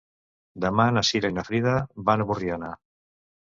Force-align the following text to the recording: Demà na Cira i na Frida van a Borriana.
Demà 0.63 0.85
na 0.95 1.03
Cira 1.09 1.31
i 1.35 1.37
na 1.37 1.45
Frida 1.51 1.75
van 2.09 2.25
a 2.25 2.29
Borriana. 2.33 2.75